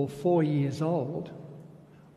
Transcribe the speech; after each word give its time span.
or 0.00 0.08
four 0.08 0.42
years 0.42 0.80
old, 0.80 1.30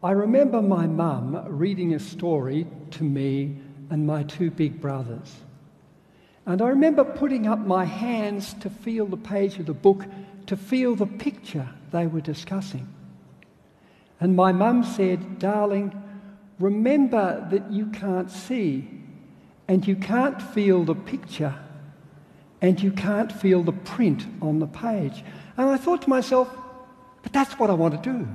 I 0.01 0.11
remember 0.11 0.61
my 0.61 0.87
mum 0.87 1.45
reading 1.47 1.93
a 1.93 1.99
story 1.99 2.67
to 2.91 3.03
me 3.03 3.57
and 3.89 4.07
my 4.07 4.23
two 4.23 4.51
big 4.51 4.81
brothers. 4.81 5.33
And 6.45 6.61
I 6.61 6.69
remember 6.69 7.03
putting 7.03 7.47
up 7.47 7.59
my 7.59 7.85
hands 7.85 8.53
to 8.55 8.69
feel 8.69 9.05
the 9.05 9.17
page 9.17 9.59
of 9.59 9.65
the 9.65 9.73
book, 9.73 10.05
to 10.47 10.57
feel 10.57 10.95
the 10.95 11.05
picture 11.05 11.69
they 11.91 12.07
were 12.07 12.21
discussing. 12.21 12.87
And 14.19 14.35
my 14.35 14.51
mum 14.51 14.83
said, 14.83 15.39
Darling, 15.39 16.01
remember 16.59 17.47
that 17.51 17.71
you 17.71 17.87
can't 17.87 18.31
see 18.31 18.87
and 19.67 19.87
you 19.87 19.95
can't 19.95 20.41
feel 20.41 20.83
the 20.83 20.95
picture 20.95 21.55
and 22.61 22.81
you 22.81 22.91
can't 22.91 23.31
feel 23.31 23.63
the 23.63 23.73
print 23.73 24.25
on 24.41 24.59
the 24.59 24.67
page. 24.67 25.23
And 25.57 25.69
I 25.69 25.77
thought 25.77 26.01
to 26.03 26.09
myself, 26.09 26.49
but 27.23 27.33
that's 27.33 27.57
what 27.57 27.69
I 27.69 27.73
want 27.73 28.01
to 28.01 28.09
do. 28.11 28.27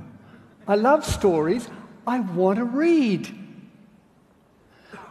I 0.67 0.75
love 0.75 1.05
stories. 1.05 1.69
I 2.05 2.19
want 2.19 2.57
to 2.57 2.65
read. 2.65 3.33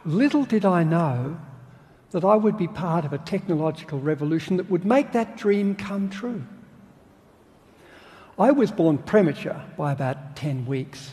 Little 0.05 0.45
did 0.45 0.65
I 0.65 0.85
know 0.85 1.41
that 2.11 2.25
I 2.25 2.37
would 2.37 2.57
be 2.57 2.69
part 2.69 3.05
of 3.05 3.13
a 3.13 3.19
technological 3.19 4.01
revolution 4.01 4.57
that 4.57 4.71
would 4.71 4.85
make 4.85 5.13
that 5.13 5.37
dream 5.37 5.75
come 5.75 6.11
true. 6.11 6.45
I 8.39 8.51
was 8.53 8.71
born 8.71 8.99
premature 8.99 9.61
by 9.77 9.93
about 9.93 10.37
10 10.37 10.67
weeks, 10.67 11.13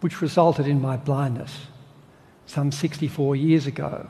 which 0.00 0.20
resulted 0.20 0.66
in 0.66 0.80
my 0.80 0.96
blindness 0.96 1.66
some 2.46 2.72
64 2.72 3.36
years 3.36 3.66
ago. 3.66 4.06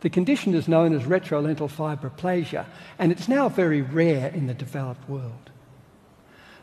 The 0.00 0.10
condition 0.10 0.54
is 0.54 0.68
known 0.68 0.94
as 0.94 1.06
retrolental 1.06 1.68
fibroplasia, 1.68 2.66
and 2.98 3.10
it's 3.10 3.26
now 3.26 3.48
very 3.48 3.80
rare 3.80 4.28
in 4.28 4.46
the 4.46 4.54
developed 4.54 5.08
world. 5.08 5.50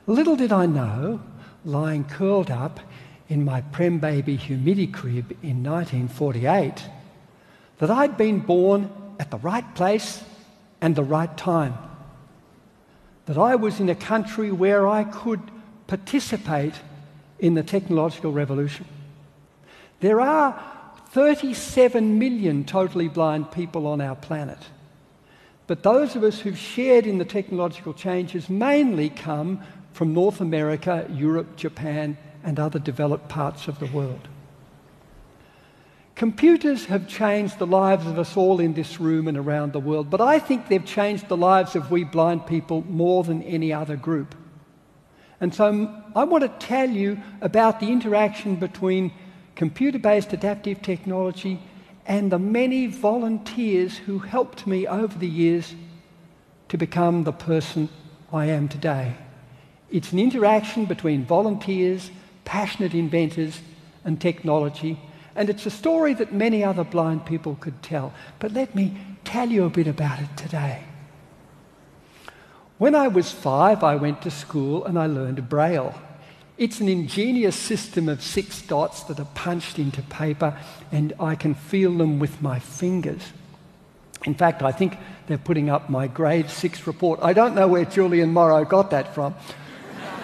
Little 0.08 0.36
did 0.36 0.52
I 0.52 0.66
know, 0.66 1.22
lying 1.64 2.04
curled 2.04 2.50
up 2.50 2.80
in 3.30 3.46
my 3.46 3.62
Prem 3.62 4.00
baby 4.00 4.36
humidity 4.36 4.88
crib 4.88 5.32
in 5.44 5.64
1948, 5.64 6.90
that 7.78 7.92
I'd 7.92 8.18
been 8.18 8.40
born 8.40 8.90
at 9.20 9.32
the 9.32 9.38
right 9.38 9.76
place 9.76 10.24
and 10.82 10.96
the 10.96 11.04
right 11.04 11.36
time. 11.38 11.76
That 13.26 13.38
I 13.38 13.56
was 13.56 13.80
in 13.80 13.90
a 13.90 13.96
country 13.96 14.52
where 14.52 14.88
I 14.88 15.04
could 15.04 15.40
participate 15.88 16.74
in 17.40 17.54
the 17.54 17.64
technological 17.64 18.32
revolution. 18.32 18.86
There 20.00 20.20
are 20.20 20.60
37 21.10 22.18
million 22.18 22.64
totally 22.64 23.08
blind 23.08 23.52
people 23.52 23.86
on 23.86 24.02
our 24.02 24.16
planet. 24.16 24.60
But 25.68 25.84
those 25.84 26.16
of 26.16 26.24
us 26.24 26.40
who've 26.40 26.58
shared 26.58 27.06
in 27.06 27.18
the 27.18 27.26
technological 27.26 27.94
changes 27.94 28.50
mainly 28.50 29.10
come 29.10 29.62
from 29.94 30.14
North 30.14 30.42
America, 30.42 31.08
Europe, 31.11 31.56
Japan, 31.56 32.17
and 32.44 32.59
other 32.59 32.80
developed 32.80 33.30
parts 33.30 33.67
of 33.67 33.80
the 33.80 33.86
world. 33.88 34.28
Computers 36.16 36.86
have 36.86 37.08
changed 37.08 37.58
the 37.58 37.66
lives 37.66 38.06
of 38.06 38.20
us 38.20 38.38
all 38.38 38.59
in 38.59 38.73
this 38.73 39.00
room 39.00 39.28
and 39.28 39.38
around 39.38 39.73
the 39.73 39.80
world, 39.80 40.09
but 40.09 40.22
I 40.22 40.39
think 40.39 40.67
they've 40.67 40.86
changed 40.86 41.28
the 41.28 41.38
lives 41.38 41.75
of 41.75 41.89
we 41.89 42.03
blind 42.03 42.45
people 42.45 42.83
more 42.88 43.23
than 43.23 43.42
any 43.44 43.73
other 43.73 43.95
group. 43.95 44.36
And 45.39 45.53
so 45.53 45.92
I 46.16 46.23
want 46.26 46.44
to 46.44 46.66
tell 46.67 46.89
you 46.89 47.20
about 47.42 47.80
the 47.80 47.88
interaction 47.88 48.55
between 48.58 49.11
computer 49.55 49.98
based 49.98 50.31
adaptive 50.33 50.81
technology 50.83 51.59
and 52.05 52.31
the 52.31 52.39
many 52.39 52.88
volunteers 52.88 53.98
who 53.98 54.20
helped 54.20 54.67
me 54.67 54.86
over 54.86 55.17
the 55.17 55.27
years 55.27 55.73
to 56.70 56.77
become 56.77 57.23
the 57.23 57.33
person 57.33 57.89
I 58.32 58.45
am 58.45 58.67
today. 58.67 59.16
It's 59.92 60.14
an 60.14 60.20
interaction 60.20 60.86
between 60.86 61.26
volunteers, 61.26 62.10
passionate 62.46 62.94
inventors, 62.94 63.62
and 64.06 64.20
technology. 64.20 65.00
And 65.36 65.50
it's 65.50 65.66
a 65.66 65.72
story 65.72 66.14
that 66.16 66.34
many 66.34 66.64
other 66.64 66.84
blind 66.84 67.26
people 67.26 67.58
could 67.60 67.84
tell. 67.84 68.14
But 68.40 68.54
let 68.54 68.74
me 68.74 68.98
tell 69.24 69.50
you 69.50 69.66
a 69.66 69.70
bit 69.70 69.88
about 69.88 70.20
it 70.20 70.36
today. 70.38 70.84
When 72.78 72.96
I 72.96 73.10
was 73.10 73.32
five, 73.32 73.84
I 73.84 73.96
went 73.96 74.22
to 74.24 74.32
school 74.32 74.86
and 74.86 74.98
I 74.98 75.06
learned 75.06 75.48
Braille. 75.48 75.94
It's 76.58 76.80
an 76.80 76.90
ingenious 76.90 77.56
system 77.56 78.10
of 78.10 78.23
six 78.23 78.62
dots 78.62 79.04
that 79.04 79.20
are 79.20 79.28
punched 79.36 79.78
into 79.78 80.02
paper, 80.04 80.58
and 80.92 81.14
I 81.20 81.36
can 81.36 81.54
feel 81.54 81.98
them 81.98 82.20
with 82.20 82.42
my 82.42 82.60
fingers. 82.60 83.22
In 84.26 84.36
fact, 84.36 84.62
I 84.62 84.72
think 84.72 84.98
they're 85.28 85.38
putting 85.38 85.70
up 85.70 85.90
my 85.90 86.08
grade 86.08 86.50
six 86.50 86.86
report. 86.86 87.20
I 87.23 87.34
don't 87.34 87.56
know 87.56 87.68
where 87.68 87.86
Julian 87.86 88.34
Morrow 88.34 88.64
got 88.66 88.92
that 88.92 89.16
from. 89.16 89.34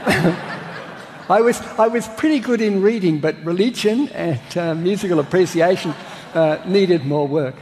I, 1.29 1.41
was, 1.41 1.59
I 1.77 1.87
was 1.87 2.07
pretty 2.07 2.39
good 2.39 2.61
in 2.61 2.81
reading, 2.81 3.19
but 3.19 3.35
religion 3.43 4.07
and 4.09 4.57
uh, 4.57 4.73
musical 4.73 5.19
appreciation 5.19 5.93
uh, 6.33 6.59
needed 6.65 7.05
more 7.05 7.27
work. 7.27 7.55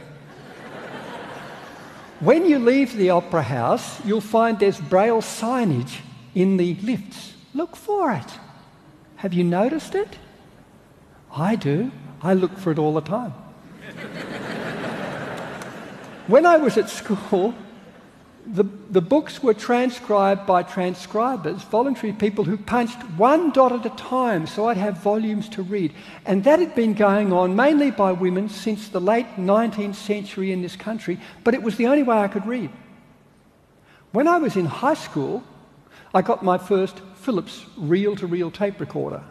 When 2.20 2.46
you 2.46 2.60
leave 2.60 2.96
the 2.96 3.10
opera 3.10 3.42
house, 3.42 4.00
you'll 4.04 4.20
find 4.20 4.60
there's 4.60 4.80
braille 4.80 5.20
signage 5.20 5.98
in 6.34 6.56
the 6.56 6.76
lifts. 6.76 7.34
Look 7.52 7.74
for 7.74 8.12
it. 8.12 8.38
Have 9.16 9.34
you 9.34 9.42
noticed 9.42 9.96
it? 9.96 10.16
I 11.34 11.56
do. 11.56 11.90
I 12.22 12.34
look 12.34 12.56
for 12.58 12.70
it 12.70 12.78
all 12.78 12.94
the 12.94 13.00
time. 13.00 13.32
when 16.28 16.46
I 16.46 16.58
was 16.58 16.78
at 16.78 16.90
school, 16.90 17.54
the, 18.46 18.64
the 18.90 19.00
books 19.00 19.42
were 19.42 19.54
transcribed 19.54 20.46
by 20.46 20.62
transcribers, 20.62 21.62
voluntary 21.62 22.12
people 22.12 22.44
who 22.44 22.56
punched 22.56 23.02
one 23.16 23.50
dot 23.50 23.72
at 23.72 23.84
a 23.84 23.96
time 23.96 24.46
so 24.46 24.68
I'd 24.68 24.76
have 24.76 24.98
volumes 24.98 25.48
to 25.50 25.62
read. 25.62 25.92
And 26.24 26.44
that 26.44 26.60
had 26.60 26.74
been 26.74 26.94
going 26.94 27.32
on 27.32 27.56
mainly 27.56 27.90
by 27.90 28.12
women 28.12 28.48
since 28.48 28.88
the 28.88 29.00
late 29.00 29.26
19th 29.36 29.96
century 29.96 30.52
in 30.52 30.62
this 30.62 30.76
country, 30.76 31.18
but 31.42 31.54
it 31.54 31.62
was 31.62 31.76
the 31.76 31.88
only 31.88 32.04
way 32.04 32.16
I 32.16 32.28
could 32.28 32.46
read. 32.46 32.70
When 34.12 34.28
I 34.28 34.38
was 34.38 34.56
in 34.56 34.66
high 34.66 34.94
school, 34.94 35.42
I 36.14 36.22
got 36.22 36.44
my 36.44 36.56
first 36.56 37.00
Philips 37.16 37.66
reel 37.76 38.14
to 38.16 38.28
reel 38.28 38.52
tape 38.52 38.78
recorder. 38.78 39.24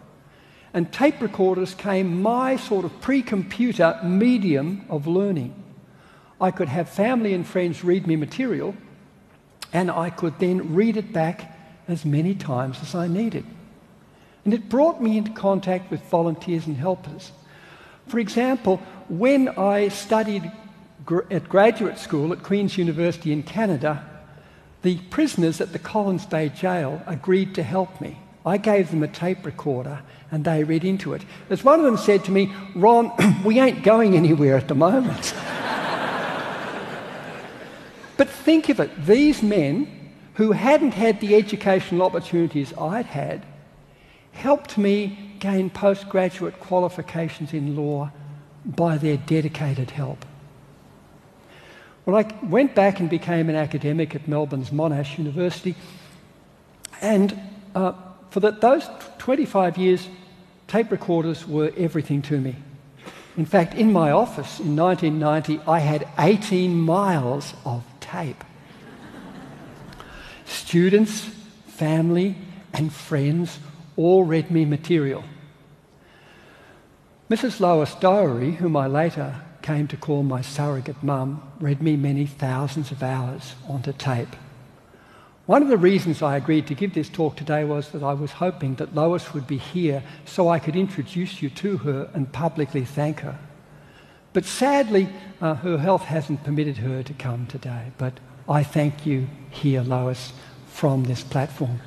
And 0.73 0.91
tape 0.91 1.21
recorders 1.21 1.73
came 1.73 2.21
my 2.21 2.57
sort 2.57 2.83
of 2.83 2.99
pre 2.99 3.21
computer 3.21 3.97
medium 4.03 4.85
of 4.89 5.07
learning. 5.07 5.63
I 6.41 6.51
could 6.51 6.67
have 6.67 6.89
family 6.89 7.33
and 7.33 7.47
friends 7.47 7.81
read 7.81 8.05
me 8.07 8.17
material 8.17 8.75
and 9.73 9.91
I 9.91 10.09
could 10.09 10.39
then 10.39 10.73
read 10.73 10.97
it 10.97 11.11
back 11.13 11.55
as 11.87 12.05
many 12.05 12.35
times 12.35 12.79
as 12.81 12.95
I 12.95 13.07
needed. 13.07 13.45
And 14.43 14.53
it 14.53 14.69
brought 14.69 15.01
me 15.01 15.17
into 15.17 15.31
contact 15.31 15.89
with 15.91 16.01
volunteers 16.09 16.67
and 16.67 16.77
helpers. 16.77 17.31
For 18.07 18.19
example, 18.19 18.77
when 19.09 19.49
I 19.49 19.87
studied 19.89 20.51
gr- 21.05 21.21
at 21.31 21.49
graduate 21.49 21.97
school 21.97 22.31
at 22.31 22.43
Queen's 22.43 22.77
University 22.77 23.31
in 23.31 23.43
Canada, 23.43 24.07
the 24.83 24.97
prisoners 25.09 25.61
at 25.61 25.73
the 25.73 25.79
Collins 25.79 26.25
Bay 26.27 26.49
Jail 26.49 27.01
agreed 27.07 27.55
to 27.55 27.63
help 27.63 27.99
me. 27.99 28.19
I 28.45 28.57
gave 28.57 28.91
them 28.91 29.01
a 29.01 29.07
tape 29.07 29.43
recorder 29.43 30.01
and 30.31 30.45
they 30.45 30.63
read 30.63 30.85
into 30.85 31.13
it. 31.13 31.23
As 31.49 31.63
one 31.63 31.79
of 31.79 31.85
them 31.85 31.97
said 31.97 32.23
to 32.25 32.31
me, 32.31 32.53
Ron, 32.75 33.11
we 33.45 33.59
ain't 33.59 33.83
going 33.83 34.15
anywhere 34.15 34.57
at 34.57 34.67
the 34.67 34.75
moment. 34.75 35.33
Think 38.45 38.69
of 38.69 38.79
it 38.79 39.07
these 39.07 39.41
men 39.41 39.87
who 40.35 40.51
hadn't 40.51 40.93
had 40.93 41.19
the 41.19 41.33
educational 41.33 42.03
opportunities 42.03 42.77
I'd 42.77 43.07
had 43.07 43.43
helped 44.33 44.77
me 44.77 45.17
gain 45.39 45.71
postgraduate 45.71 46.59
qualifications 46.59 47.53
in 47.53 47.75
law 47.75 48.11
by 48.63 48.99
their 48.99 49.17
dedicated 49.17 49.89
help. 49.89 50.23
Well, 52.05 52.17
I 52.17 52.31
went 52.43 52.75
back 52.75 52.99
and 52.99 53.09
became 53.09 53.49
an 53.49 53.55
academic 53.55 54.13
at 54.13 54.27
Melbourne's 54.27 54.69
Monash 54.69 55.17
University, 55.17 55.73
and 57.01 57.35
uh, 57.73 57.93
for 58.29 58.41
the, 58.41 58.51
those 58.51 58.87
25 59.17 59.75
years, 59.79 60.07
tape 60.67 60.91
recorders 60.91 61.47
were 61.47 61.73
everything 61.75 62.21
to 62.21 62.39
me. 62.39 62.55
In 63.37 63.45
fact, 63.47 63.73
in 63.73 63.91
my 63.91 64.11
office 64.11 64.59
in 64.59 64.75
1990, 64.75 65.67
I 65.67 65.79
had 65.79 66.07
18 66.19 66.79
miles 66.79 67.55
of 67.65 67.83
tape. 68.05 68.43
Students, 70.45 71.21
family, 71.67 72.35
and 72.73 72.93
friends 72.93 73.59
all 73.97 74.23
read 74.23 74.51
me 74.51 74.65
material. 74.65 75.23
Mrs. 77.29 77.59
Lois 77.59 77.95
Dowry, 77.95 78.51
whom 78.57 78.77
I 78.77 78.87
later 78.87 79.41
came 79.61 79.87
to 79.87 79.97
call 79.97 80.21
my 80.21 80.41
surrogate 80.41 81.01
mum, 81.01 81.41
read 81.59 81.81
me 81.81 81.95
many 81.95 82.27
thousands 82.27 82.91
of 82.91 83.01
hours 83.01 83.55
onto 83.67 83.93
tape. 83.93 84.35
One 85.47 85.61
of 85.61 85.69
the 85.69 85.77
reasons 85.77 86.21
I 86.21 86.37
agreed 86.37 86.67
to 86.67 86.75
give 86.75 86.93
this 86.93 87.09
talk 87.09 87.35
today 87.35 87.63
was 87.63 87.89
that 87.89 88.03
I 88.03 88.13
was 88.13 88.31
hoping 88.33 88.75
that 88.75 88.95
Lois 88.95 89.33
would 89.33 89.47
be 89.47 89.57
here 89.57 90.03
so 90.25 90.49
I 90.49 90.59
could 90.59 90.75
introduce 90.75 91.41
you 91.41 91.49
to 91.51 91.77
her 91.77 92.09
and 92.13 92.31
publicly 92.31 92.85
thank 92.85 93.19
her. 93.21 93.37
But 94.35 94.43
sadly, 94.43 95.07
uh, 95.39 95.53
her 95.53 95.77
health 95.77 96.03
hasn't 96.03 96.43
permitted 96.43 96.79
her 96.79 97.01
to 97.01 97.13
come 97.13 97.47
today. 97.47 97.93
But 97.97 98.19
I 98.49 98.63
thank 98.63 99.05
you 99.05 99.29
here, 99.49 99.81
Lois, 99.81 100.33
from 100.67 101.05
this 101.05 101.23
platform. 101.23 101.79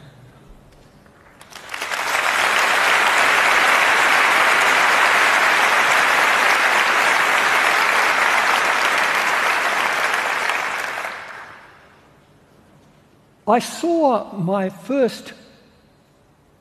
I 13.46 13.58
saw 13.58 14.32
my 14.38 14.70
first 14.70 15.34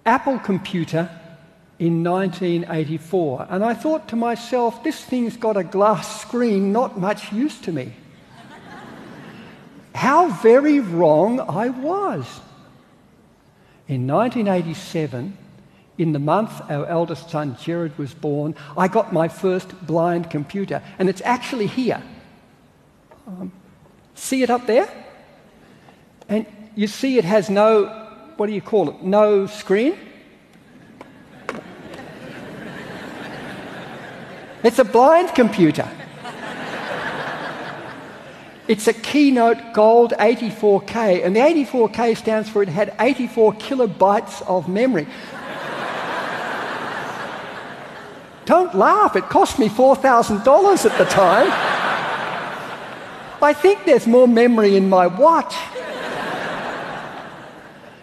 Apple 0.06 0.38
computer 0.40 1.10
in 1.80 2.04
1984, 2.04 3.48
and 3.50 3.64
I 3.64 3.76
thought 3.76 4.08
to 4.08 4.16
myself, 4.16 4.84
this 4.84 5.04
thing's 5.04 5.38
got 5.38 5.58
a 5.58 5.64
glass 5.64 6.22
screen, 6.22 6.72
not 6.72 7.00
much 7.00 7.32
use 7.32 7.60
to 7.62 7.72
me. 7.72 7.94
How 9.94 10.30
very 10.30 10.80
wrong 10.80 11.40
I 11.40 11.70
was. 11.70 12.42
In 13.88 14.08
1987, 14.08 15.38
in 15.98 16.12
the 16.14 16.20
month 16.20 16.62
our 16.70 16.86
eldest 16.88 17.30
son 17.30 17.58
Jared 17.60 17.98
was 17.98 18.14
born, 18.14 18.56
I 18.76 18.88
got 18.88 19.14
my 19.14 19.28
first 19.28 19.86
blind 19.86 20.30
computer, 20.30 20.82
and 20.98 21.10
it's 21.10 21.22
actually 21.22 21.68
here. 21.68 22.02
Um, 23.28 23.52
see 24.16 24.42
it 24.42 24.50
up 24.50 24.66
there? 24.66 24.90
And 26.28 26.46
you 26.76 26.88
see 26.88 27.18
it 27.18 27.26
has 27.26 27.50
no, 27.50 27.86
what 28.38 28.48
do 28.48 28.54
you 28.54 28.62
call 28.62 28.90
it, 28.90 29.02
no 29.04 29.46
screen? 29.46 29.98
It's 34.64 34.80
a 34.80 34.86
blind 34.86 35.36
computer. 35.36 35.88
It's 38.68 38.88
a 38.88 38.94
Keynote 38.94 39.74
Gold 39.74 40.14
84K, 40.20 41.26
and 41.26 41.36
the 41.36 41.40
84K 41.40 42.18
stands 42.18 42.50
for 42.50 42.62
it 42.64 42.68
had 42.68 42.94
84 43.00 43.54
kilobytes 43.54 44.42
of 44.46 44.68
memory. 44.68 45.08
Don't 48.46 48.76
laugh, 48.76 49.16
it 49.16 49.24
cost 49.30 49.60
me 49.60 49.70
$4,000 49.70 50.90
at 50.90 50.98
the 50.98 51.06
time. 51.06 51.48
I 53.42 53.54
think 53.54 53.86
there's 53.86 54.08
more 54.08 54.28
memory 54.28 54.76
in 54.76 54.90
my 54.90 55.08
watch. 55.08 55.56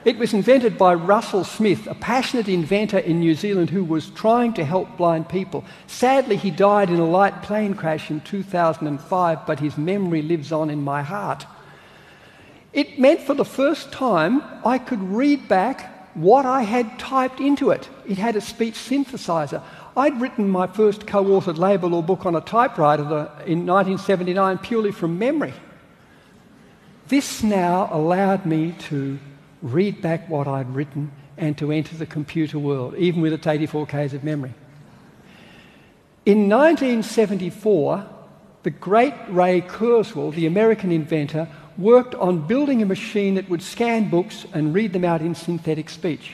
It 0.05 0.19
was 0.19 0.35
invented 0.35 0.77
by 0.77 0.93
Russell 0.93 1.45
Smith, 1.45 1.87
a 1.87 1.95
passionate 1.95 2.47
inventor 2.47 2.99
in 2.99 3.21
New 3.21 3.35
Zealand 3.35 3.71
who 3.71 3.83
was 3.83 4.11
trying 4.11 4.53
to 4.55 4.65
help 4.65 4.99
blind 4.99 5.31
people. 5.31 5.65
Sadly, 5.87 6.37
he 6.37 6.51
died 6.51 6.91
in 6.91 6.99
a 7.01 7.06
light 7.06 7.43
plane 7.43 7.73
crash 7.73 8.11
in 8.11 8.21
2005, 8.21 9.47
but 9.47 9.61
his 9.61 9.79
memory 9.79 10.21
lives 10.21 10.53
on 10.53 10.69
in 10.69 10.83
my 10.83 11.03
heart. 11.03 11.47
It 12.75 12.99
meant 12.99 13.21
for 13.21 13.33
the 13.33 13.47
first 13.47 13.93
time 13.93 14.43
I 14.62 14.77
could 14.77 15.03
read 15.03 15.49
back 15.49 16.12
what 16.15 16.45
I 16.45 16.65
had 16.65 16.99
typed 16.99 17.41
into 17.41 17.71
it. 17.71 17.89
It 18.06 18.19
had 18.19 18.37
a 18.37 18.43
speech 18.43 18.75
synthesizer. 18.75 19.62
I'd 19.97 20.21
written 20.21 20.51
my 20.51 20.67
first 20.67 21.06
co 21.06 21.25
authored 21.25 21.56
labour 21.56 21.87
law 21.87 22.03
book 22.03 22.27
on 22.27 22.37
a 22.37 22.43
typewriter 22.43 23.05
in 23.47 23.65
1979 23.65 24.59
purely 24.59 24.93
from 24.93 25.19
memory. 25.19 25.55
This 27.09 27.43
now 27.43 27.89
allowed 27.91 28.45
me 28.45 28.73
to 28.91 29.19
read 29.64 30.00
back 30.02 30.28
what 30.28 30.46
I'd 30.46 30.72
written, 30.75 31.11
and 31.37 31.58
to 31.58 31.72
enter 31.72 31.96
the 31.96 32.06
computer 32.06 32.58
world, 32.58 32.94
even 32.96 33.22
with 33.22 33.32
its 33.32 33.46
84Ks 33.46 34.12
of 34.12 34.22
memory. 34.22 34.52
In 36.26 36.49
1974, 36.49 38.06
the 38.62 38.70
great 38.70 39.14
Ray 39.28 39.62
Kurzweil, 39.62 40.34
the 40.34 40.46
American 40.46 40.93
inventor, 40.93 41.49
worked 41.76 42.14
on 42.14 42.46
building 42.46 42.82
a 42.82 42.87
machine 42.87 43.34
that 43.34 43.49
would 43.49 43.62
scan 43.62 44.11
books 44.11 44.46
and 44.52 44.75
read 44.75 44.93
them 44.93 45.05
out 45.05 45.22
in 45.22 45.34
synthetic 45.34 45.90
speech. 45.90 46.32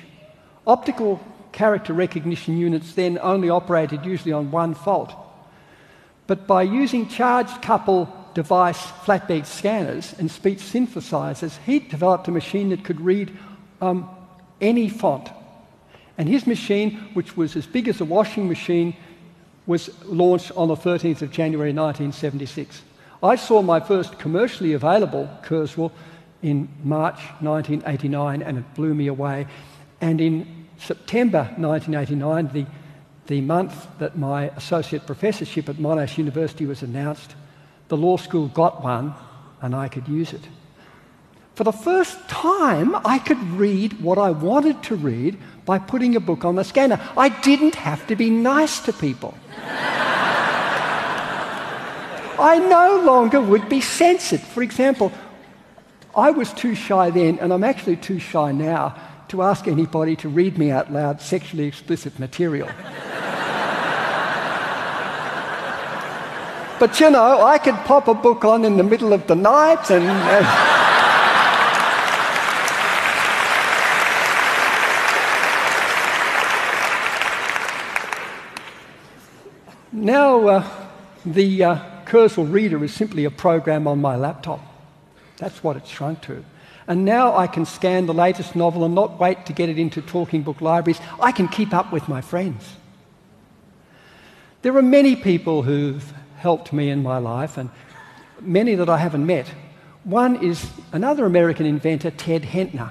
Optical 0.67 1.21
character 1.53 1.93
recognition 1.93 2.59
units 2.59 2.93
then 2.93 3.19
only 3.23 3.49
operated 3.49 4.05
usually 4.05 4.33
on 4.33 4.51
one 4.51 4.75
font. 4.75 5.11
But 6.27 6.47
by 6.47 6.63
using 6.63 7.09
charge-coupled 7.09 8.09
device 8.35 8.79
flatbed 8.79 9.47
scanners 9.47 10.15
and 10.19 10.31
speech 10.31 10.59
synthesizers, 10.59 11.59
he 11.65 11.79
developed 11.79 12.29
a 12.29 12.31
machine 12.31 12.71
that 12.71 12.85
could 12.85 13.01
read 13.01 13.37
um, 13.81 14.09
any 14.61 14.89
font. 14.89 15.29
And 16.19 16.29
his 16.29 16.47
machine, 16.47 16.97
which 17.15 17.37
was 17.37 17.57
as 17.57 17.67
big 17.67 17.89
as 17.89 18.01
a 18.01 18.05
washing 18.05 18.49
machine, 18.49 18.95
was 19.67 19.91
launched 20.05 20.53
on 20.57 20.69
the 20.69 20.77
13th 20.77 21.23
of 21.23 21.31
January 21.31 21.73
1976. 21.73 22.83
I 23.23 23.37
saw 23.37 23.63
my 23.63 23.81
first 23.81 24.19
commercially 24.19 24.73
available 24.73 25.29
Kurzweil 25.43 25.93
in 26.43 26.69
March 26.83 27.21
1989 27.41 28.43
and 28.43 28.59
it 28.59 28.75
blew 28.75 28.95
me 28.95 29.07
away. 29.09 29.47
And 30.01 30.21
in 30.21 30.67
September 30.79 31.43
1989, 31.57 32.49
the, 32.53 32.67
the 33.27 33.41
month 33.43 33.87
that 33.99 34.17
my 34.17 34.45
associate 34.57 35.07
professorship 35.07 35.69
at 35.69 35.77
Monash 35.77 36.17
University 36.17 36.65
was 36.67 36.83
announced, 36.83 37.35
the 37.91 37.97
law 37.97 38.17
school 38.17 38.49
got 38.49 38.83
one 38.83 39.13
and 39.61 39.75
I 39.75 39.89
could 39.89 40.09
use 40.09 40.33
it. 40.33 40.49
For 41.55 41.65
the 41.65 41.73
first 41.73 42.17
time, 42.29 42.95
I 43.05 43.19
could 43.19 43.43
read 43.51 44.01
what 44.01 44.17
I 44.17 44.31
wanted 44.31 44.83
to 44.85 44.95
read 44.95 45.37
by 45.67 45.79
putting 45.79 46.17
a 46.17 46.21
book 46.21 46.45
on 46.45 46.55
the 46.55 46.65
scanner. 46.65 46.99
I 47.19 47.29
didn't 47.29 47.75
have 47.75 48.07
to 48.07 48.17
be 48.17 48.31
nice 48.31 48.81
to 48.87 48.95
people. 48.95 49.35
I 52.39 52.59
no 52.59 53.03
longer 53.05 53.43
would 53.43 53.69
be 53.69 53.83
censored. 53.83 54.41
For 54.41 54.63
example, 54.63 55.13
I 56.17 56.31
was 56.31 56.55
too 56.55 56.75
shy 56.75 57.11
then, 57.11 57.39
and 57.41 57.53
I'm 57.53 57.65
actually 57.65 57.97
too 57.97 58.19
shy 58.19 58.53
now, 58.53 58.97
to 59.29 59.43
ask 59.43 59.69
anybody 59.69 60.17
to 60.17 60.29
read 60.31 60.57
me 60.57 60.71
out 60.71 60.91
loud 60.91 61.21
sexually 61.21 61.67
explicit 61.67 62.19
material. 62.19 62.69
But 66.81 66.99
you 66.99 67.11
know, 67.11 67.43
I 67.43 67.59
could 67.59 67.75
pop 67.85 68.09
a 68.09 68.15
book 68.15 68.43
on 68.43 68.65
in 68.65 68.79
the 68.79 68.83
middle 68.83 69.13
of 69.13 69.27
the 69.27 69.35
night 69.35 69.91
and. 69.91 70.03
and 70.03 70.47
now, 79.93 80.49
uh, 80.49 80.67
the 81.27 81.65
uh, 81.65 81.79
Reader 82.39 82.83
is 82.83 82.95
simply 82.95 83.27
a 83.27 83.31
program 83.31 83.87
on 83.87 84.01
my 84.01 84.17
laptop. 84.17 84.61
That's 85.37 85.63
what 85.63 85.77
it's 85.77 85.91
shrunk 85.91 86.23
to. 86.23 86.43
And 86.89 87.05
now 87.05 87.37
I 87.37 87.47
can 87.47 87.67
scan 87.67 88.07
the 88.07 88.15
latest 88.15 88.57
novel 88.57 88.87
and 88.87 88.95
not 88.95 89.21
wait 89.21 89.45
to 89.45 89.53
get 89.53 89.69
it 89.69 89.79
into 89.79 90.01
talking 90.01 90.43
book 90.43 90.63
libraries. 90.63 90.99
I 91.21 91.31
can 91.31 91.47
keep 91.47 91.75
up 91.75 91.93
with 91.93 92.09
my 92.09 92.23
friends. 92.23 92.77
There 94.63 94.75
are 94.79 94.83
many 94.83 95.15
people 95.15 95.63
who've 95.63 96.15
helped 96.41 96.73
me 96.73 96.89
in 96.89 97.03
my 97.03 97.19
life, 97.19 97.59
and 97.59 97.69
many 98.41 98.75
that 98.75 98.89
I 98.89 98.97
haven't 98.97 99.27
met. 99.27 99.47
One 100.05 100.43
is 100.43 100.71
another 100.93 101.27
American 101.27 101.67
inventor, 101.67 102.11
Ted 102.11 102.45
Henter. 102.47 102.91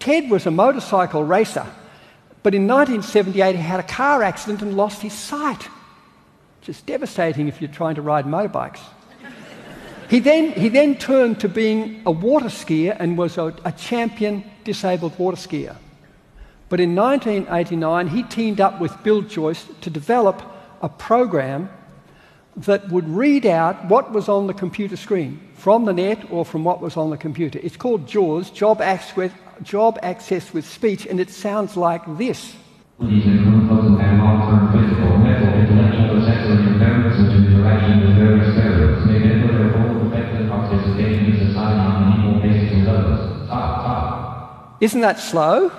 Ted 0.00 0.28
was 0.28 0.44
a 0.44 0.50
motorcycle 0.50 1.22
racer, 1.22 1.66
but 2.42 2.54
in 2.54 2.66
1978 2.66 3.54
he 3.54 3.62
had 3.62 3.78
a 3.78 3.84
car 3.84 4.24
accident 4.24 4.60
and 4.62 4.76
lost 4.76 5.02
his 5.02 5.12
sight, 5.12 5.62
which 6.60 6.68
is 6.68 6.82
devastating 6.82 7.46
if 7.46 7.60
you're 7.60 7.70
trying 7.70 7.94
to 7.94 8.02
ride 8.02 8.24
motorbikes. 8.24 8.80
he, 10.10 10.18
then, 10.18 10.50
he 10.52 10.68
then 10.68 10.96
turned 10.96 11.38
to 11.40 11.48
being 11.48 12.02
a 12.06 12.10
water 12.10 12.46
skier 12.46 12.96
and 12.98 13.16
was 13.16 13.38
a, 13.38 13.54
a 13.64 13.70
champion 13.70 14.42
disabled 14.64 15.16
water 15.16 15.36
skier. 15.36 15.76
But 16.68 16.80
in 16.80 16.96
1989, 16.96 18.08
he 18.08 18.24
teamed 18.24 18.60
up 18.60 18.80
with 18.80 19.02
Bill 19.04 19.22
Joyce 19.22 19.64
to 19.80 19.90
develop 19.90 20.42
a 20.82 20.88
program 20.88 21.70
that 22.58 22.88
would 22.88 23.08
read 23.08 23.46
out 23.46 23.84
what 23.86 24.12
was 24.12 24.28
on 24.28 24.46
the 24.46 24.54
computer 24.54 24.96
screen 24.96 25.40
from 25.54 25.84
the 25.84 25.92
net 25.92 26.30
or 26.30 26.44
from 26.44 26.64
what 26.64 26.80
was 26.80 26.96
on 26.96 27.10
the 27.10 27.16
computer. 27.16 27.58
It's 27.62 27.76
called 27.76 28.06
JAWS, 28.06 28.50
Job 28.50 28.80
Access, 28.80 29.30
Job 29.62 29.98
Access 30.02 30.52
with 30.52 30.66
Speech, 30.66 31.06
and 31.06 31.20
it 31.20 31.30
sounds 31.30 31.76
like 31.76 32.02
this. 32.18 32.54
Isn't 44.80 45.00
that 45.00 45.18
slow? 45.18 45.72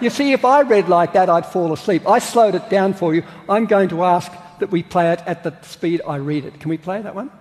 you 0.00 0.10
see, 0.10 0.32
if 0.32 0.44
I 0.44 0.62
read 0.62 0.88
like 0.88 1.12
that, 1.12 1.28
I'd 1.28 1.46
fall 1.46 1.72
asleep. 1.72 2.08
I 2.08 2.18
slowed 2.18 2.56
it 2.56 2.68
down 2.68 2.94
for 2.94 3.14
you. 3.14 3.22
I'm 3.48 3.66
going 3.66 3.88
to 3.90 4.02
ask 4.02 4.30
that 4.62 4.70
we 4.70 4.80
play 4.80 5.12
it 5.12 5.20
at 5.26 5.42
the 5.42 5.52
speed 5.62 6.00
I 6.06 6.16
read 6.16 6.44
it. 6.44 6.60
Can 6.60 6.70
we 6.70 6.78
play 6.78 7.02
that 7.02 7.16
one? 7.16 7.32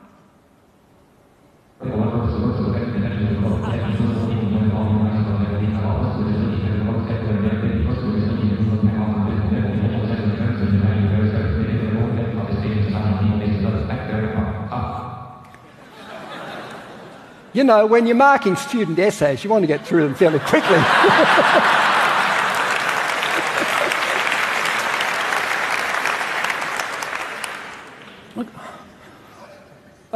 You 17.54 17.64
know, 17.66 17.86
when 17.86 18.08
you're 18.08 18.16
marking 18.16 18.56
student 18.56 18.98
essays, 18.98 19.44
you 19.44 19.50
want 19.52 19.62
to 19.62 19.68
get 19.68 19.86
through 19.86 20.06
them 20.06 20.16
fairly 20.16 20.40
quickly. 20.40 20.78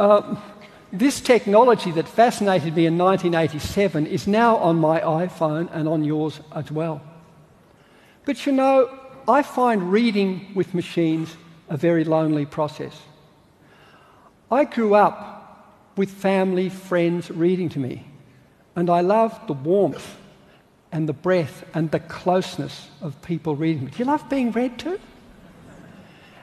Uh, 0.06 0.36
this 0.92 1.20
technology 1.20 1.90
that 1.90 2.06
fascinated 2.06 2.76
me 2.76 2.86
in 2.86 2.96
1987 2.96 4.06
is 4.06 4.28
now 4.28 4.56
on 4.58 4.76
my 4.76 5.00
iPhone 5.00 5.68
and 5.72 5.88
on 5.88 6.04
yours 6.04 6.38
as 6.54 6.70
well. 6.70 7.02
But 8.24 8.46
you 8.46 8.52
know, 8.52 8.88
I 9.26 9.42
find 9.42 9.90
reading 9.90 10.52
with 10.54 10.74
machines 10.74 11.36
a 11.68 11.76
very 11.76 12.04
lonely 12.04 12.46
process. 12.46 12.96
I 14.48 14.62
grew 14.62 14.94
up 14.94 15.74
with 15.96 16.08
family, 16.08 16.68
friends 16.68 17.28
reading 17.28 17.68
to 17.70 17.80
me, 17.80 18.06
and 18.76 18.88
I 18.88 19.00
loved 19.00 19.48
the 19.48 19.54
warmth 19.54 20.18
and 20.92 21.08
the 21.08 21.14
breath 21.14 21.64
and 21.74 21.90
the 21.90 21.98
closeness 21.98 22.90
of 23.00 23.20
people 23.22 23.56
reading 23.56 23.86
me. 23.86 23.90
Do 23.90 23.98
you 23.98 24.04
love 24.04 24.30
being 24.30 24.52
read 24.52 24.78
to? 24.78 25.00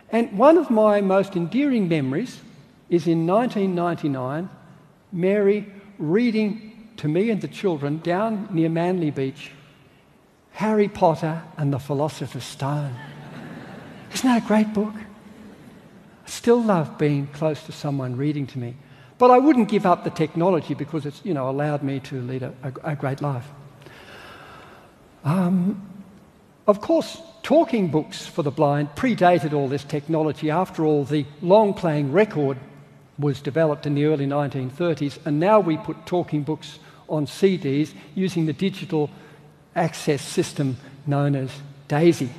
And 0.10 0.38
one 0.38 0.58
of 0.58 0.70
my 0.70 1.00
most 1.00 1.38
endearing 1.38 1.88
memories 1.88 2.42
is 2.94 3.08
in 3.08 3.26
1999, 3.26 4.48
Mary 5.12 5.66
reading 5.98 6.92
to 6.98 7.08
me 7.08 7.32
and 7.32 7.42
the 7.42 7.48
children 7.48 7.98
down 8.04 8.48
near 8.52 8.70
Manly 8.70 9.10
Beach 9.10 9.50
Harry 10.52 10.88
Potter 10.88 11.42
and 11.58 11.74
the 11.74 11.80
Philosopher's 11.80 12.44
Stone. 12.44 12.94
Isn't 14.14 14.30
that 14.30 14.44
a 14.44 14.48
great 14.48 14.72
book? 14.76 14.94
I 14.94 16.30
still 16.30 16.62
love 16.62 17.00
being 17.00 17.26
close 17.26 17.64
to 17.64 17.72
someone 17.72 18.16
reading 18.16 18.46
to 18.46 18.60
me. 18.60 18.76
But 19.18 19.32
I 19.32 19.40
wouldn't 19.40 19.70
give 19.70 19.88
up 19.88 20.04
the 20.04 20.12
technology 20.12 20.76
because 20.76 21.08
it's 21.08 21.20
you 21.26 21.34
know, 21.34 21.50
allowed 21.50 21.82
me 21.82 22.00
to 22.02 22.22
lead 22.22 22.44
a, 22.44 22.54
a, 22.62 22.92
a 22.92 22.96
great 22.96 23.22
life. 23.22 23.48
Um, 25.24 25.82
of 26.68 26.80
course, 26.80 27.20
talking 27.42 27.90
books 27.90 28.28
for 28.28 28.44
the 28.44 28.52
blind 28.52 28.90
predated 28.96 29.54
all 29.54 29.68
this 29.68 29.84
technology. 29.84 30.52
After 30.52 30.86
all, 30.86 31.04
the 31.06 31.26
long 31.42 31.74
playing 31.74 32.12
record 32.12 32.60
was 33.18 33.42
developed 33.42 33.86
in 33.86 33.96
the 33.96 34.06
early 34.06 34.26
1930s, 34.26 35.20
and 35.26 35.40
now 35.40 35.60
we 35.60 35.78
put 35.78 36.06
talking 36.06 36.44
books 36.44 36.80
on 37.08 37.26
CDs 37.26 37.94
using 38.16 38.46
the 38.46 38.54
digital 38.54 39.10
access 39.76 40.22
system 40.22 40.78
known 41.06 41.36
as 41.36 41.52
DAISY. 41.88 42.30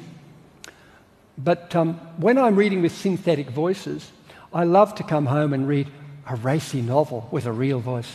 But 1.37 1.75
um, 1.75 1.95
when 2.17 2.39
I'm 2.39 2.57
reading 2.57 2.83
with 2.83 2.93
synthetic 2.93 3.51
voices, 3.51 4.11
I 4.53 4.65
love 4.65 4.95
to 4.97 5.03
come 5.03 5.27
home 5.27 5.53
and 5.53 5.67
read 5.67 5.89
a 6.29 6.37
racy 6.37 6.81
novel 6.81 7.29
with 7.31 7.47
a 7.47 7.53
real 7.53 7.81
voice. 7.81 8.11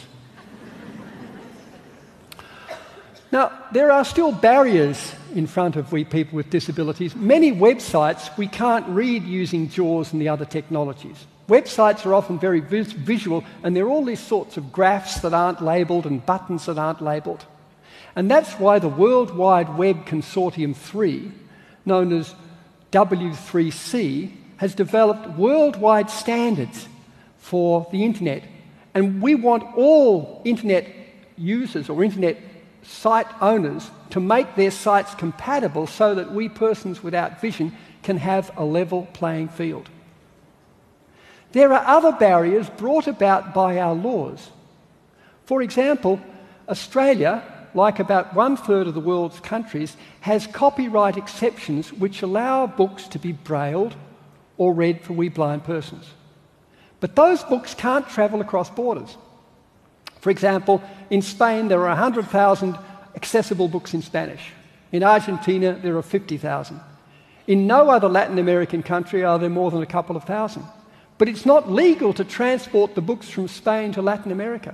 now, 3.31 3.51
there 3.71 3.91
are 3.91 4.05
still 4.05 4.31
barriers 4.31 5.13
in 5.35 5.47
front 5.47 5.75
of 5.75 5.91
we 5.91 6.05
people 6.05 6.37
with 6.37 6.49
disabilities. 6.49 7.15
Many 7.15 7.51
websites 7.51 8.35
we 8.37 8.47
can't 8.47 8.87
read 8.87 9.23
using 9.23 9.69
JAWS 9.69 10.13
and 10.13 10.21
the 10.21 10.29
other 10.29 10.45
technologies. 10.45 11.25
Websites 11.49 12.05
are 12.05 12.13
often 12.13 12.39
very 12.39 12.61
vis- 12.61 12.93
visual, 12.93 13.43
and 13.63 13.75
there 13.75 13.85
are 13.85 13.89
all 13.89 14.05
these 14.05 14.19
sorts 14.19 14.55
of 14.55 14.71
graphs 14.71 15.19
that 15.21 15.33
aren't 15.33 15.61
labelled 15.61 16.05
and 16.05 16.25
buttons 16.25 16.67
that 16.67 16.77
aren't 16.77 17.01
labelled. 17.01 17.45
And 18.15 18.29
that's 18.29 18.53
why 18.53 18.79
the 18.79 18.87
World 18.87 19.35
Wide 19.35 19.77
Web 19.77 20.05
Consortium 20.05 20.75
3, 20.75 21.31
known 21.85 22.13
as 22.13 22.35
W3C, 22.91 24.31
has 24.57 24.75
developed 24.75 25.37
worldwide 25.37 26.09
standards 26.09 26.87
for 27.37 27.87
the 27.91 28.03
internet. 28.03 28.43
And 28.93 29.21
we 29.21 29.35
want 29.35 29.63
all 29.75 30.41
internet 30.45 30.87
users 31.37 31.89
or 31.89 32.03
internet 32.03 32.37
site 32.83 33.27
owners 33.41 33.89
to 34.11 34.19
make 34.19 34.55
their 34.55 34.71
sites 34.71 35.15
compatible 35.15 35.87
so 35.87 36.15
that 36.15 36.31
we 36.31 36.49
persons 36.49 37.01
without 37.03 37.41
vision 37.41 37.75
can 38.03 38.17
have 38.17 38.51
a 38.57 38.65
level 38.65 39.07
playing 39.13 39.47
field. 39.47 39.89
There 41.51 41.73
are 41.73 41.85
other 41.85 42.11
barriers 42.11 42.69
brought 42.69 43.07
about 43.07 43.53
by 43.53 43.79
our 43.79 43.95
laws. 43.95 44.49
For 45.45 45.61
example, 45.61 46.19
Australia, 46.67 47.43
like 47.73 47.99
about 47.99 48.35
one 48.35 48.55
third 48.55 48.87
of 48.87 48.93
the 48.93 48.99
world's 48.99 49.39
countries, 49.39 49.97
has 50.21 50.45
copyright 50.45 51.17
exceptions 51.17 51.91
which 51.91 52.21
allow 52.21 52.67
books 52.67 53.07
to 53.07 53.19
be 53.19 53.31
brailled 53.31 53.95
or 54.57 54.73
read 54.73 55.01
for 55.01 55.13
we 55.13 55.29
blind 55.29 55.63
persons. 55.63 56.05
But 56.99 57.15
those 57.15 57.43
books 57.43 57.73
can't 57.73 58.07
travel 58.07 58.41
across 58.41 58.69
borders. 58.69 59.17
For 60.19 60.29
example, 60.29 60.83
in 61.09 61.21
Spain, 61.21 61.69
there 61.69 61.81
are 61.81 61.87
100,000 61.87 62.77
accessible 63.15 63.67
books 63.67 63.93
in 63.93 64.01
Spanish. 64.01 64.51
In 64.91 65.01
Argentina, 65.01 65.79
there 65.81 65.97
are 65.97 66.03
50,000. 66.03 66.79
In 67.47 67.65
no 67.65 67.89
other 67.89 68.09
Latin 68.09 68.37
American 68.37 68.83
country 68.83 69.23
are 69.23 69.39
there 69.39 69.49
more 69.49 69.71
than 69.71 69.81
a 69.81 69.87
couple 69.87 70.15
of 70.15 70.25
thousand. 70.25 70.63
But 71.19 71.27
it's 71.27 71.45
not 71.45 71.69
legal 71.69 72.13
to 72.13 72.23
transport 72.23 72.95
the 72.95 73.01
books 73.01 73.29
from 73.29 73.49
Spain 73.49 73.91
to 73.91 74.01
Latin 74.01 74.31
America. 74.31 74.73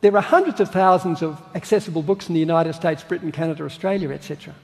There 0.00 0.16
are 0.16 0.22
hundreds 0.22 0.60
of 0.60 0.70
thousands 0.70 1.20
of 1.20 1.42
accessible 1.54 2.02
books 2.02 2.28
in 2.28 2.34
the 2.34 2.40
United 2.40 2.72
States, 2.72 3.02
Britain, 3.02 3.32
Canada, 3.32 3.64
Australia, 3.64 4.10
etc. 4.10 4.54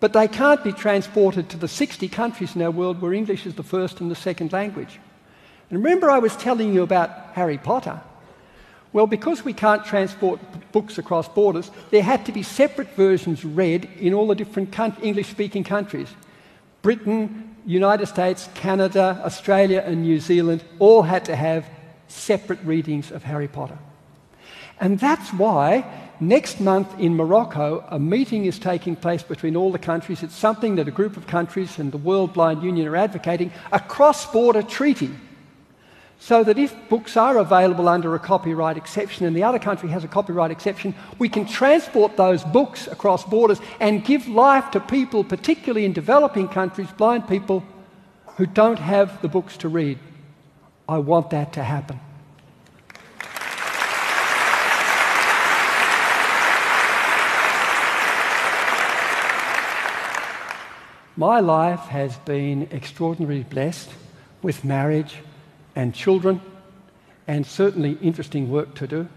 But 0.00 0.12
they 0.12 0.26
can't 0.26 0.62
be 0.64 0.72
transported 0.72 1.48
to 1.50 1.56
the 1.56 1.68
60 1.68 2.08
countries 2.08 2.56
in 2.56 2.62
our 2.62 2.70
world 2.72 3.00
where 3.00 3.12
English 3.12 3.46
is 3.46 3.54
the 3.54 3.62
first 3.62 4.00
and 4.00 4.10
the 4.10 4.16
second 4.16 4.52
language. 4.52 4.98
And 5.70 5.82
remember, 5.82 6.10
I 6.10 6.18
was 6.18 6.36
telling 6.36 6.74
you 6.74 6.82
about 6.82 7.10
Harry 7.34 7.58
Potter. 7.58 8.00
Well, 8.92 9.06
because 9.06 9.44
we 9.44 9.52
can't 9.52 9.84
transport 9.84 10.40
books 10.72 10.98
across 10.98 11.28
borders, 11.28 11.70
there 11.90 12.02
had 12.02 12.26
to 12.26 12.32
be 12.32 12.42
separate 12.42 12.88
versions 12.96 13.44
read 13.44 13.88
in 14.00 14.14
all 14.14 14.26
the 14.26 14.34
different 14.34 14.76
English 15.00 15.28
speaking 15.28 15.62
countries. 15.62 16.08
Britain, 16.82 17.51
United 17.64 18.06
States, 18.06 18.48
Canada, 18.54 19.20
Australia, 19.24 19.82
and 19.86 20.02
New 20.02 20.20
Zealand 20.20 20.64
all 20.78 21.02
had 21.02 21.24
to 21.26 21.36
have 21.36 21.66
separate 22.08 22.62
readings 22.64 23.10
of 23.10 23.22
Harry 23.22 23.48
Potter. 23.48 23.78
And 24.80 24.98
that's 24.98 25.32
why 25.32 25.84
next 26.20 26.60
month 26.60 26.98
in 26.98 27.14
Morocco, 27.14 27.84
a 27.88 27.98
meeting 27.98 28.46
is 28.46 28.58
taking 28.58 28.96
place 28.96 29.22
between 29.22 29.56
all 29.56 29.70
the 29.70 29.78
countries. 29.78 30.22
It's 30.22 30.34
something 30.34 30.76
that 30.76 30.88
a 30.88 30.90
group 30.90 31.16
of 31.16 31.26
countries 31.26 31.78
and 31.78 31.92
the 31.92 31.98
World 31.98 32.32
Blind 32.32 32.62
Union 32.62 32.88
are 32.88 32.96
advocating 32.96 33.52
a 33.70 33.78
cross 33.80 34.30
border 34.30 34.62
treaty 34.62 35.10
so 36.22 36.44
that 36.44 36.56
if 36.56 36.72
books 36.88 37.16
are 37.16 37.38
available 37.38 37.88
under 37.88 38.14
a 38.14 38.18
copyright 38.20 38.76
exception 38.76 39.26
and 39.26 39.34
the 39.34 39.42
other 39.42 39.58
country 39.58 39.88
has 39.88 40.04
a 40.04 40.08
copyright 40.08 40.52
exception, 40.52 40.94
we 41.18 41.28
can 41.28 41.44
transport 41.44 42.16
those 42.16 42.44
books 42.44 42.86
across 42.86 43.24
borders 43.24 43.58
and 43.80 44.04
give 44.04 44.28
life 44.28 44.70
to 44.70 44.78
people, 44.78 45.24
particularly 45.24 45.84
in 45.84 45.92
developing 45.92 46.46
countries, 46.46 46.86
blind 46.92 47.26
people 47.26 47.64
who 48.36 48.46
don't 48.46 48.78
have 48.78 49.20
the 49.20 49.26
books 49.26 49.56
to 49.56 49.68
read. 49.68 49.98
I 50.88 50.98
want 50.98 51.30
that 51.30 51.52
to 51.54 51.64
happen. 51.64 51.98
My 61.16 61.40
life 61.40 61.80
has 61.80 62.16
been 62.18 62.68
extraordinarily 62.70 63.42
blessed 63.42 63.90
with 64.40 64.64
marriage 64.64 65.16
and 65.74 65.94
children, 65.94 66.40
and 67.26 67.46
certainly 67.46 67.98
interesting 68.02 68.50
work 68.50 68.74
to 68.74 68.86
do. 68.86 69.08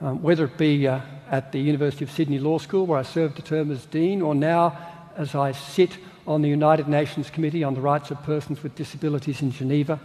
Um, 0.00 0.22
whether 0.22 0.44
it 0.44 0.58
be 0.58 0.86
uh, 0.86 1.00
at 1.30 1.52
the 1.52 1.60
University 1.60 2.04
of 2.04 2.10
Sydney 2.10 2.38
Law 2.38 2.58
School, 2.58 2.86
where 2.86 2.98
I 2.98 3.02
served 3.02 3.38
a 3.38 3.42
term 3.42 3.70
as 3.70 3.86
Dean, 3.86 4.22
or 4.22 4.34
now 4.34 4.76
as 5.16 5.34
I 5.34 5.52
sit 5.52 5.98
on 6.26 6.42
the 6.42 6.48
United 6.48 6.88
Nations 6.88 7.30
Committee 7.30 7.64
on 7.64 7.74
the 7.74 7.80
Rights 7.80 8.10
of 8.10 8.22
Persons 8.22 8.62
with 8.62 8.74
Disabilities 8.74 9.42
in 9.42 9.50
Geneva, 9.50 10.00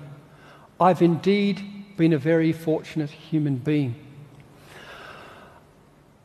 I've 0.80 1.02
indeed 1.02 1.62
been 1.98 2.14
a 2.14 2.18
very 2.18 2.54
fortunate 2.54 3.10
human 3.10 3.58
being. 3.58 3.96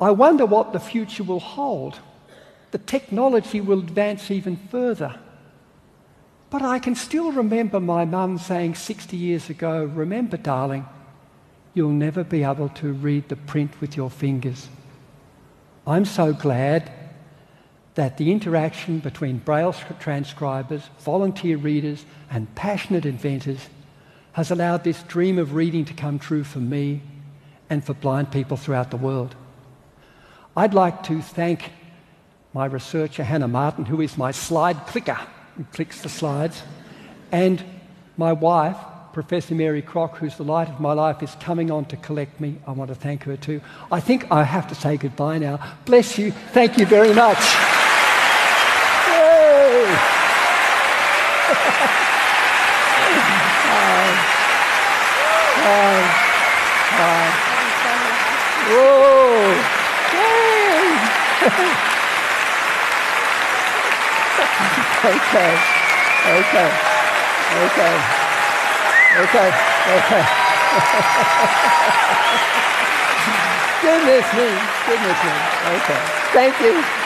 I 0.00 0.11
wonder 0.11 0.46
what 0.46 0.73
the 0.73 0.80
future 0.80 1.25
will 1.25 1.40
hold. 1.40 1.99
The 2.70 2.78
technology 2.78 3.61
will 3.61 3.78
advance 3.78 4.30
even 4.30 4.56
further. 4.56 5.18
But 6.54 6.62
I 6.62 6.78
can 6.78 6.94
still 6.94 7.32
remember 7.32 7.80
my 7.80 8.04
mum 8.04 8.38
saying 8.38 8.76
60 8.76 9.16
years 9.16 9.50
ago, 9.50 9.87
Remember, 9.87 10.37
darling, 10.37 10.87
you'll 11.75 11.90
never 11.90 12.23
be 12.23 12.44
able 12.44 12.68
to 12.68 12.92
read 12.92 13.28
the 13.28 13.34
print 13.34 13.80
with 13.80 13.96
your 13.96 14.08
fingers. 14.08 14.68
I'm 15.84 16.04
so 16.04 16.32
glad 16.32 16.92
that 17.96 18.18
the 18.18 18.30
interaction 18.30 19.00
between 19.00 19.38
Braille 19.38 19.75
transcribers, 19.99 20.90
volunteer 21.00 21.56
readers, 21.56 22.04
and 22.30 22.54
passionate 22.54 23.04
inventors 23.04 23.68
has 24.34 24.52
allowed 24.52 24.84
this 24.84 25.02
dream 25.02 25.40
of 25.40 25.54
reading 25.54 25.84
to 25.87 25.92
come 25.92 26.20
true 26.20 26.44
for 26.44 26.61
me 26.61 27.02
and 27.68 27.84
for 27.84 27.94
blind 27.94 28.30
people 28.30 28.56
throughout 28.56 28.92
the 28.92 28.96
world. 28.96 29.34
I'd 30.56 30.73
like 30.73 31.02
to 31.02 31.20
thank 31.20 31.73
my 32.52 32.66
researcher, 32.66 33.25
Hannah 33.25 33.49
Martin, 33.49 33.87
who 33.87 34.00
is 34.00 34.16
my 34.16 34.30
slide 34.30 34.87
clicker 34.87 35.18
and 35.56 35.70
clicks 35.73 36.00
the 36.02 36.08
slides. 36.08 36.62
And 37.32 37.62
my 38.16 38.32
wife, 38.32 38.76
Professor 39.12 39.54
Mary 39.54 39.82
Crock, 39.82 40.18
who's 40.18 40.37
the 40.37 40.44
light 40.44 40.68
of 40.68 40.80
my 40.80 40.92
life, 40.92 41.23
is 41.23 41.34
coming 41.40 41.70
on 41.70 41.84
to 41.87 41.96
collect 41.96 42.40
me. 42.40 42.56
I 42.66 42.73
want 42.73 42.88
to 42.88 42.94
thank 42.94 43.25
her 43.25 43.37
too. 43.37 43.61
I 43.90 44.00
think 44.00 44.30
I 44.30 44.44
have 44.44 44.68
to 44.68 44.75
say 44.75 44.96
goodbye 44.96 45.38
now. 45.38 45.61
Bless 45.84 46.18
you. 46.18 46.32
Thank 46.52 46.78
you 46.78 46.87
very 46.87 47.14
much. 47.14 47.38
um, 49.66 49.94
um, 55.66 56.04
um. 57.00 57.32
Whoa. 58.66 59.24
Okay, 65.04 65.52
okay, 66.25 66.70
okay, 67.61 67.94
okay, 69.20 69.49
okay. 69.92 70.25
goodness 73.82 74.26
me, 74.32 74.49
goodness 74.87 75.20
me. 75.25 75.34
Okay, 75.76 76.00
thank 76.32 76.61
you. 76.61 77.03